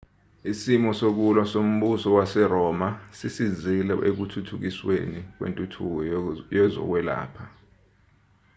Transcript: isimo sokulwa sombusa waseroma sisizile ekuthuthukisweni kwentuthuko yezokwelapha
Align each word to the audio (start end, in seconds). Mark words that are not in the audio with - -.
isimo 0.51 0.89
sokulwa 0.99 1.43
sombusa 1.53 2.07
waseroma 2.17 2.87
sisizile 3.17 3.93
ekuthuthukisweni 4.09 5.19
kwentuthuko 5.37 5.99
yezokwelapha 6.55 7.45